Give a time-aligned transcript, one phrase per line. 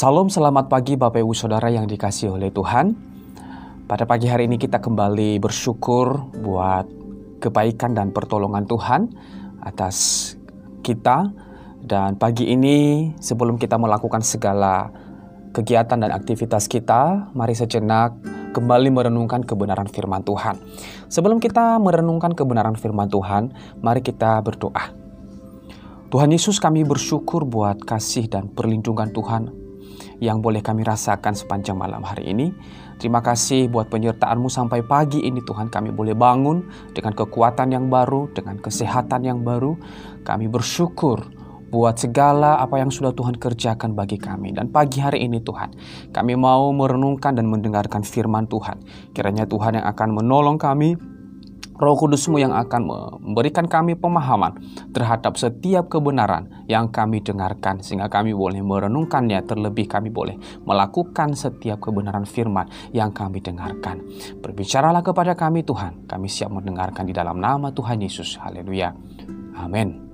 [0.00, 2.96] Salam selamat pagi Bapak Ibu Saudara yang dikasih oleh Tuhan.
[3.84, 6.88] Pada pagi hari ini kita kembali bersyukur buat
[7.36, 9.12] kebaikan dan pertolongan Tuhan
[9.60, 10.32] atas
[10.80, 11.28] kita
[11.84, 14.88] dan pagi ini sebelum kita melakukan segala
[15.52, 18.16] kegiatan dan aktivitas kita, mari sejenak
[18.56, 20.64] kembali merenungkan kebenaran firman Tuhan.
[21.12, 23.52] Sebelum kita merenungkan kebenaran firman Tuhan,
[23.84, 24.96] mari kita berdoa.
[26.08, 29.59] Tuhan Yesus kami bersyukur buat kasih dan perlindungan Tuhan
[30.20, 32.52] yang boleh kami rasakan sepanjang malam hari ini.
[33.00, 38.28] Terima kasih buat penyertaan-Mu sampai pagi ini Tuhan kami boleh bangun dengan kekuatan yang baru,
[38.36, 39.80] dengan kesehatan yang baru.
[40.20, 41.24] Kami bersyukur
[41.72, 44.52] buat segala apa yang sudah Tuhan kerjakan bagi kami.
[44.52, 45.72] Dan pagi hari ini Tuhan,
[46.12, 48.84] kami mau merenungkan dan mendengarkan firman Tuhan.
[49.16, 50.98] Kiranya Tuhan yang akan menolong kami
[51.80, 52.82] Roh Kudusmu yang akan
[53.24, 54.60] memberikan kami pemahaman
[54.92, 60.36] terhadap setiap kebenaran yang kami dengarkan sehingga kami boleh merenungkannya terlebih kami boleh
[60.68, 64.04] melakukan setiap kebenaran firman yang kami dengarkan.
[64.44, 68.36] Berbicaralah kepada kami Tuhan, kami siap mendengarkan di dalam nama Tuhan Yesus.
[68.36, 68.92] Haleluya.
[69.56, 70.09] Amin.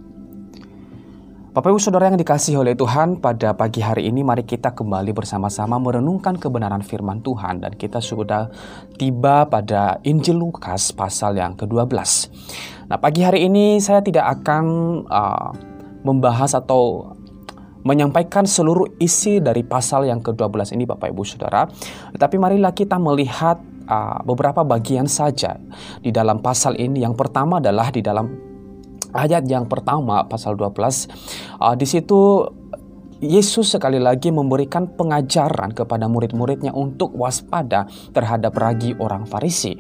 [1.57, 5.81] Bapak Ibu Saudara yang dikasih oleh Tuhan, pada pagi hari ini mari kita kembali bersama-sama
[5.81, 8.53] merenungkan kebenaran firman Tuhan dan kita sudah
[9.01, 11.97] tiba pada Injil Lukas pasal yang ke-12.
[12.93, 14.65] Nah, pagi hari ini saya tidak akan
[15.09, 15.49] uh,
[16.05, 17.17] membahas atau
[17.89, 21.65] menyampaikan seluruh isi dari pasal yang ke-12 ini Bapak Ibu Saudara.
[22.13, 23.57] Tetapi marilah kita melihat
[23.89, 25.57] uh, beberapa bagian saja
[26.05, 27.01] di dalam pasal ini.
[27.01, 28.46] Yang pertama adalah di dalam
[29.17, 30.77] ayat yang pertama pasal 12
[31.59, 32.45] uh, di situ
[33.17, 39.73] Yesus sekali lagi memberikan pengajaran kepada murid-muridnya untuk waspada terhadap ragi orang Farisi.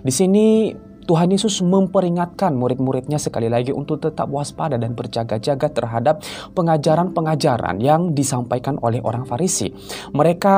[0.00, 0.72] Di sini
[1.08, 6.20] Tuhan Yesus memperingatkan murid-muridnya sekali lagi untuk tetap waspada dan berjaga-jaga terhadap
[6.52, 9.72] pengajaran-pengajaran yang disampaikan oleh orang Farisi.
[10.12, 10.56] Mereka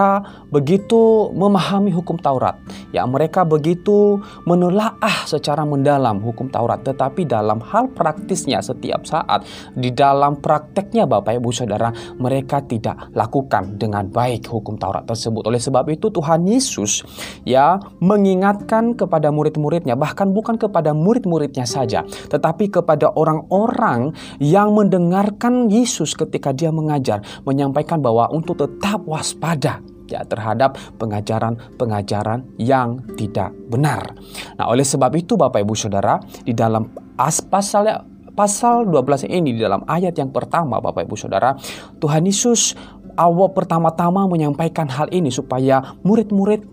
[0.50, 2.58] begitu memahami hukum Taurat,
[2.90, 9.46] ya mereka begitu menelaah secara mendalam hukum Taurat, tetapi dalam hal praktisnya setiap saat
[9.78, 15.46] di dalam prakteknya Bapak Ibu Saudara, mereka tidak lakukan dengan baik hukum Taurat tersebut.
[15.46, 17.06] Oleh sebab itu Tuhan Yesus
[17.46, 22.00] ya mengingatkan kepada murid-muridnya bahkan bukan kepada murid-muridnya saja,
[22.32, 30.26] tetapi kepada orang-orang yang mendengarkan Yesus ketika dia mengajar, menyampaikan bahwa untuk tetap waspada ya
[30.26, 34.16] terhadap pengajaran-pengajaran yang tidak benar.
[34.58, 37.86] Nah, oleh sebab itu Bapak Ibu Saudara, di dalam as pasal
[38.34, 41.54] pasal 12 ini di dalam ayat yang pertama Bapak Ibu Saudara,
[42.02, 42.74] Tuhan Yesus
[43.20, 46.64] awal pertama-tama menyampaikan hal ini supaya murid-murid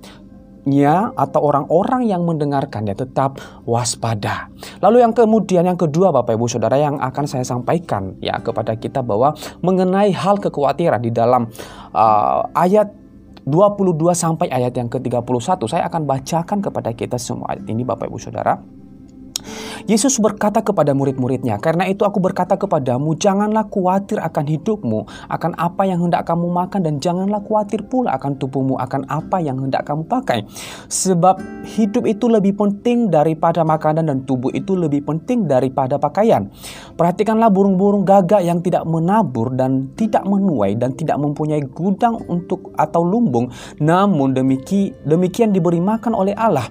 [1.15, 4.51] atau orang-orang yang mendengarkannya tetap waspada.
[4.83, 8.99] Lalu yang kemudian yang kedua Bapak Ibu Saudara yang akan saya sampaikan ya kepada kita
[8.99, 9.31] bahwa
[9.63, 11.47] mengenai hal kekhawatiran di dalam
[11.95, 12.91] uh, ayat
[13.47, 15.23] 22 sampai ayat yang ke-31
[15.71, 18.59] saya akan bacakan kepada kita semua ayat ini Bapak Ibu Saudara.
[19.87, 24.99] Yesus berkata kepada murid-muridnya, "Karena itu aku berkata kepadamu, janganlah khawatir akan hidupmu,
[25.31, 29.57] akan apa yang hendak kamu makan dan janganlah khawatir pula akan tubuhmu, akan apa yang
[29.61, 30.43] hendak kamu pakai.
[30.87, 36.49] Sebab hidup itu lebih penting daripada makanan dan tubuh itu lebih penting daripada pakaian.
[36.97, 43.05] Perhatikanlah burung-burung gagak yang tidak menabur dan tidak menuai dan tidak mempunyai gudang untuk atau
[43.05, 46.65] lumbung, namun demikian demikian diberi makan oleh Allah.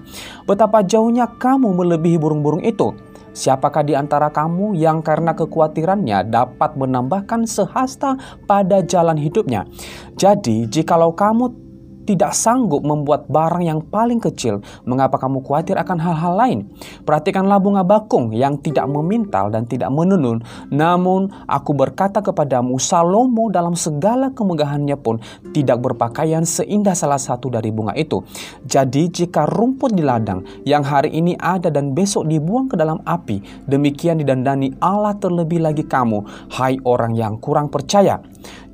[0.47, 2.91] Betapa jauhnya kamu melebihi burung-burung itu."
[3.37, 8.17] Siapakah di antara kamu yang karena kekhawatirannya dapat menambahkan sehasta
[8.49, 9.69] pada jalan hidupnya?
[10.17, 11.66] Jadi, jikalau kamu
[12.07, 16.59] tidak sanggup membuat barang yang paling kecil, mengapa kamu khawatir akan hal-hal lain?
[17.03, 20.39] Perhatikanlah bunga bakung yang tidak memintal dan tidak menenun.
[20.71, 25.19] Namun aku berkata kepadamu, Salomo dalam segala kemegahannya pun
[25.51, 28.23] tidak berpakaian seindah salah satu dari bunga itu.
[28.63, 33.67] Jadi jika rumput di ladang yang hari ini ada dan besok dibuang ke dalam api,
[33.67, 36.23] demikian didandani Allah terlebih lagi kamu,
[36.55, 38.23] hai orang yang kurang percaya.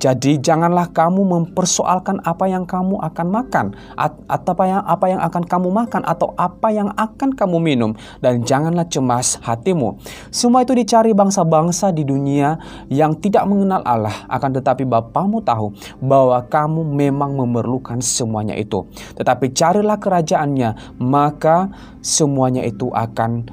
[0.04, 3.66] Jadi janganlah kamu mempersoalkan apa yang kamu akan makan
[3.96, 8.44] atau apa yang apa yang akan kamu makan atau apa yang akan kamu minum dan
[8.44, 9.96] janganlah cemas hatimu.
[10.28, 12.60] Semua itu dicari bangsa-bangsa di dunia
[12.92, 15.72] yang tidak mengenal Allah akan tetapi Bapamu tahu
[16.04, 18.84] bahwa kamu memang memerlukan semuanya itu.
[19.16, 21.72] Tetapi carilah kerajaannya maka
[22.04, 23.48] semuanya itu akan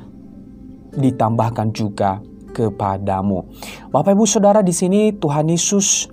[0.99, 2.19] ditambahkan juga
[2.69, 3.49] kepadamu.
[3.89, 6.13] Bapak Ibu Saudara di sini Tuhan Yesus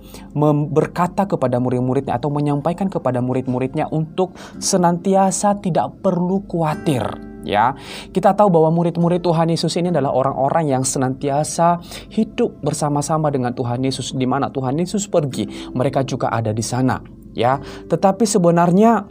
[0.72, 7.72] berkata kepada murid-muridnya atau menyampaikan kepada murid-muridnya untuk senantiasa tidak perlu khawatir ya.
[8.12, 11.80] Kita tahu bahwa murid-murid Tuhan Yesus ini adalah orang-orang yang senantiasa
[12.12, 17.00] hidup bersama-sama dengan Tuhan Yesus di mana Tuhan Yesus pergi, mereka juga ada di sana,
[17.32, 17.56] ya.
[17.62, 19.06] Tetapi sebenarnya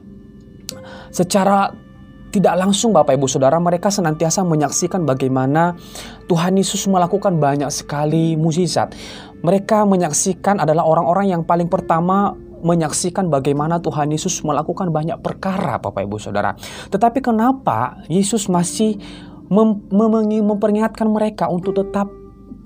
[1.10, 1.72] secara
[2.38, 5.74] tidak langsung Bapak Ibu Saudara mereka senantiasa menyaksikan bagaimana
[6.30, 8.94] Tuhan Yesus melakukan banyak sekali mukjizat.
[9.42, 16.06] Mereka menyaksikan adalah orang-orang yang paling pertama menyaksikan bagaimana Tuhan Yesus melakukan banyak perkara Bapak
[16.06, 16.54] Ibu Saudara.
[16.90, 18.98] Tetapi kenapa Yesus masih
[19.48, 22.10] mem mem memperingatkan mereka untuk tetap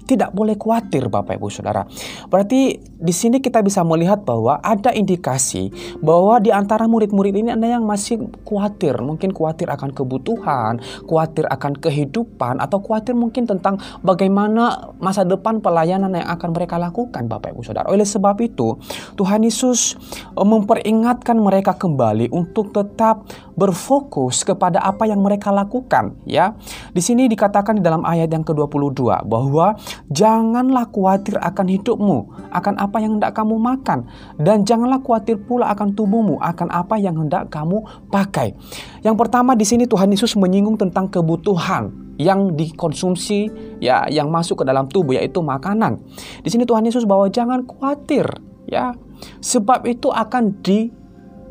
[0.06, 1.86] tidak boleh khawatir Bapak Ibu Saudara.
[2.28, 7.66] Berarti di sini kita bisa melihat bahwa ada indikasi bahwa di antara murid-murid ini ada
[7.66, 10.78] yang masih khawatir, mungkin khawatir akan kebutuhan,
[11.10, 17.26] khawatir akan kehidupan atau khawatir mungkin tentang bagaimana masa depan pelayanan yang akan mereka lakukan
[17.26, 17.90] Bapak Ibu Saudara.
[17.90, 18.78] Oleh sebab itu,
[19.18, 19.98] Tuhan Yesus
[20.38, 23.26] eh, memperingatkan mereka kembali untuk tetap
[23.58, 26.54] berfokus kepada apa yang mereka lakukan ya.
[26.94, 29.78] Di sini dikatakan di dalam ayat yang ke-22 bahwa
[30.12, 32.18] janganlah khawatir akan hidupmu,
[32.52, 34.08] akan apa yang hendak kamu makan
[34.38, 38.54] dan janganlah khawatir pula akan tubuhmu, akan apa yang hendak kamu pakai.
[39.02, 41.92] Yang pertama di sini Tuhan Yesus menyinggung tentang kebutuhan
[42.22, 43.50] yang dikonsumsi
[43.82, 45.98] ya yang masuk ke dalam tubuh yaitu makanan.
[46.46, 48.30] Di sini Tuhan Yesus bahwa jangan khawatir
[48.70, 48.94] ya
[49.42, 51.01] sebab itu akan di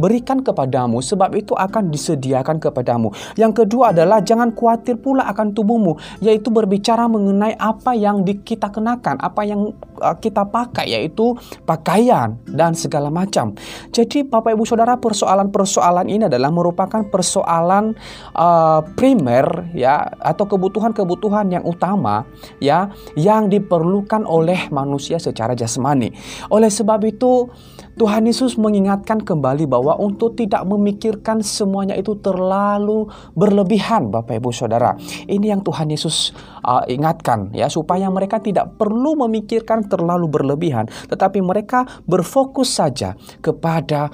[0.01, 3.13] berikan kepadamu sebab itu akan disediakan kepadamu.
[3.37, 9.21] Yang kedua adalah jangan khawatir pula akan tubuhmu yaitu berbicara mengenai apa yang kita kenakan,
[9.21, 11.37] apa yang uh, kita pakai yaitu
[11.69, 13.53] pakaian dan segala macam.
[13.93, 17.93] Jadi Bapak Ibu Saudara persoalan-persoalan ini adalah merupakan persoalan
[18.35, 22.25] uh, primer ya atau kebutuhan-kebutuhan yang utama
[22.63, 22.89] ya
[23.19, 26.15] yang diperlukan oleh manusia secara jasmani.
[26.49, 27.51] Oleh sebab itu
[27.99, 34.95] Tuhan Yesus mengingatkan kembali bahwa untuk tidak memikirkan semuanya itu terlalu berlebihan Bapak Ibu Saudara.
[35.27, 41.41] Ini yang Tuhan Yesus uh, ingatkan ya supaya mereka tidak perlu memikirkan terlalu berlebihan tetapi
[41.41, 44.13] mereka berfokus saja kepada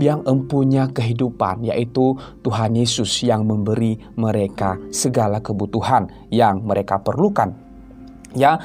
[0.00, 7.52] yang empunya kehidupan yaitu Tuhan Yesus yang memberi mereka segala kebutuhan yang mereka perlukan.
[8.32, 8.56] Ya,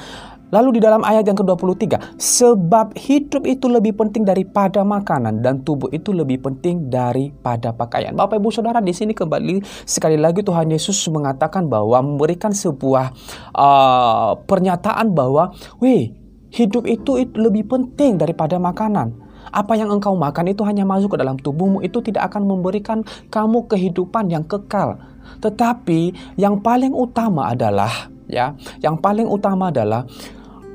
[0.48, 5.92] Lalu di dalam ayat yang ke-23, sebab hidup itu lebih penting daripada makanan dan tubuh
[5.92, 8.16] itu lebih penting daripada pakaian.
[8.16, 13.12] Bapak Ibu Saudara di sini kembali sekali lagi Tuhan Yesus mengatakan bahwa memberikan sebuah
[13.52, 15.52] uh, pernyataan bahwa,
[15.84, 16.16] "Wih,
[16.48, 21.18] hidup itu, itu lebih penting daripada makanan." Apa yang engkau makan itu hanya masuk ke
[21.20, 23.00] dalam tubuhmu itu tidak akan memberikan
[23.32, 24.96] kamu kehidupan yang kekal.
[25.40, 28.52] Tetapi yang paling utama adalah ya,
[28.84, 30.04] yang paling utama adalah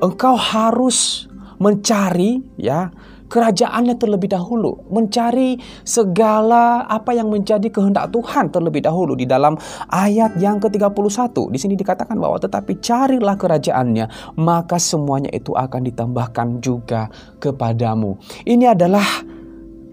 [0.04, 1.32] engkau harus
[1.64, 2.92] mencari ya
[3.34, 9.58] kerajaannya terlebih dahulu, mencari segala apa yang menjadi kehendak Tuhan terlebih dahulu di dalam
[9.90, 11.34] ayat yang ke-31.
[11.50, 17.10] Di sini dikatakan bahwa tetapi carilah kerajaannya, maka semuanya itu akan ditambahkan juga
[17.42, 18.22] kepadamu.
[18.46, 19.33] Ini adalah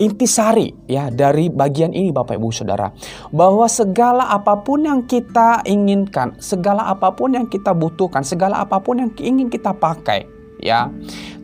[0.01, 2.89] intisari ya dari bagian ini Bapak Ibu Saudara
[3.31, 8.81] bahwa segala apa pun yang kita inginkan, segala apa pun yang kita butuhkan, segala apa
[8.81, 10.25] pun yang ingin kita pakai
[10.65, 10.89] ya.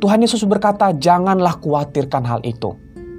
[0.01, 2.73] Tuhan Yesus berkata janganlah khawatirkan hal itu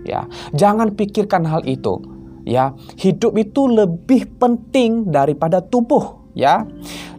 [0.03, 0.25] ya.
[0.57, 2.01] Jangan pikirkan hal itu
[2.43, 2.73] ya.
[2.97, 6.65] Hidup itu lebih penting daripada tubuh ya.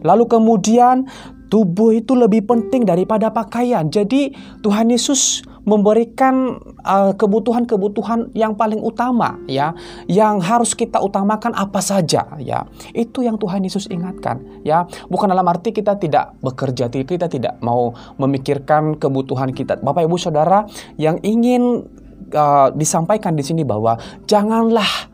[0.03, 1.07] Lalu kemudian
[1.49, 3.89] tubuh itu lebih penting daripada pakaian.
[3.89, 9.75] Jadi Tuhan Yesus memberikan uh, kebutuhan-kebutuhan yang paling utama ya,
[10.09, 12.65] yang harus kita utamakan apa saja ya.
[12.95, 14.87] Itu yang Tuhan Yesus ingatkan ya.
[15.11, 19.77] Bukan dalam arti kita tidak bekerja, kita tidak mau memikirkan kebutuhan kita.
[19.81, 20.65] Bapak Ibu Saudara
[20.97, 21.85] yang ingin
[22.33, 25.08] uh, disampaikan di sini bahwa janganlah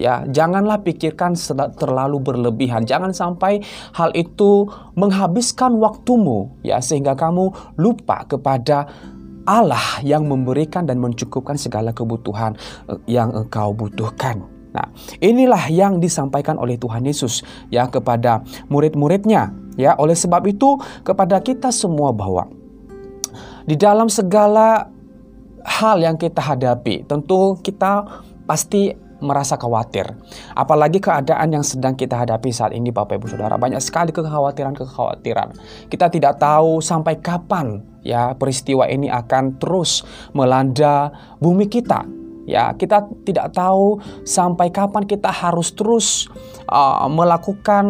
[0.00, 1.36] ya janganlah pikirkan
[1.76, 3.60] terlalu berlebihan jangan sampai
[3.92, 8.88] hal itu menghabiskan waktumu ya sehingga kamu lupa kepada
[9.42, 12.54] Allah yang memberikan dan mencukupkan segala kebutuhan
[12.86, 14.46] eh, yang engkau butuhkan.
[14.72, 14.88] Nah,
[15.20, 18.40] inilah yang disampaikan oleh Tuhan Yesus ya kepada
[18.72, 19.52] murid-muridnya.
[19.76, 22.48] Ya, oleh sebab itu kepada kita semua bahwa
[23.64, 24.88] di dalam segala
[25.64, 28.04] hal yang kita hadapi, tentu kita
[28.44, 30.10] pasti merasa khawatir.
[30.52, 33.54] Apalagi keadaan yang sedang kita hadapi saat ini Bapak Ibu Saudara.
[33.56, 35.56] Banyak sekali kekhawatiran-kekhawatiran.
[35.88, 40.02] Kita tidak tahu sampai kapan ya peristiwa ini akan terus
[40.34, 42.04] melanda bumi kita.
[42.42, 46.26] Ya, kita tidak tahu sampai kapan kita harus terus
[46.66, 47.86] uh, melakukan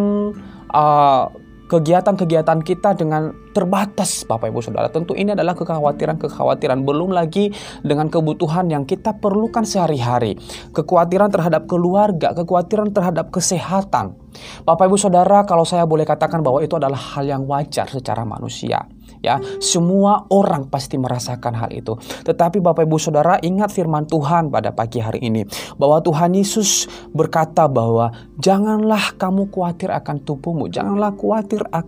[0.69, 1.33] uh,
[1.73, 4.93] kegiatan-kegiatan kita dengan terbatas Bapak Ibu Saudara.
[4.93, 7.49] Tentu ini adalah kekhawatiran-kekhawatiran belum lagi
[7.81, 10.37] dengan kebutuhan yang kita perlukan sehari-hari.
[10.77, 14.21] Kekhawatiran terhadap keluarga, kekhawatiran terhadap kesehatan.
[14.69, 18.85] Bapak Ibu Saudara, kalau saya boleh katakan bahwa itu adalah hal yang wajar secara manusia
[19.23, 19.39] ya.
[19.63, 21.97] Semua orang pasti merasakan hal itu.
[22.27, 25.47] Tetapi Bapak Ibu Saudara ingat firman Tuhan pada pagi hari ini.
[25.79, 28.13] Bahwa Tuhan Yesus berkata bahwa
[28.43, 30.69] janganlah kamu khawatir akan tubuhmu.
[30.69, 31.81] Janganlah khawatir e,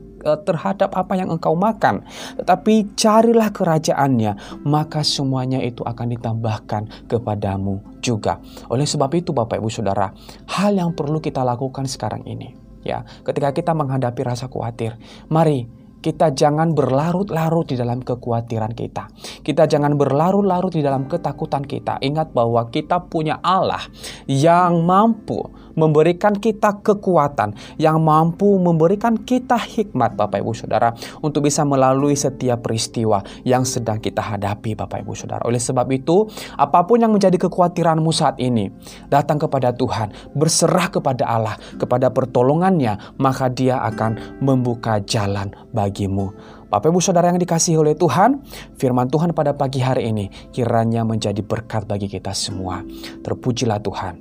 [0.46, 2.06] terhadap apa yang engkau makan.
[2.40, 8.40] Tetapi carilah kerajaannya maka semuanya itu akan ditambahkan kepadamu juga.
[8.70, 10.14] Oleh sebab itu Bapak Ibu Saudara
[10.48, 13.02] hal yang perlu kita lakukan sekarang ini ya.
[13.24, 14.94] Ketika kita menghadapi rasa khawatir
[15.32, 19.08] mari kita jangan berlarut-larut di dalam kekhawatiran kita.
[19.40, 21.96] Kita jangan berlarut-larut di dalam ketakutan kita.
[22.04, 23.80] Ingat bahwa kita punya Allah
[24.28, 30.92] yang mampu memberikan kita kekuatan, yang mampu memberikan kita hikmat Bapak Ibu Saudara
[31.24, 35.42] untuk bisa melalui setiap peristiwa yang sedang kita hadapi Bapak Ibu Saudara.
[35.48, 38.70] Oleh sebab itu, apa pun yang menjadi kekhawatiranmu saat ini,
[39.10, 46.34] datang kepada Tuhan, berserah kepada Allah, kepada pertolongannya, maka dia akan membuka jalan bagi bagimu.
[46.66, 48.42] Bapak Ibu Saudara yang dikasihi oleh Tuhan,
[48.74, 52.82] firman Tuhan pada pagi hari ini kiranya menjadi berkat bagi kita semua.
[53.22, 54.14] Terpujilah Tuhan.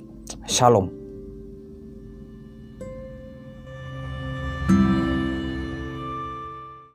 [0.46, 1.03] Shalom.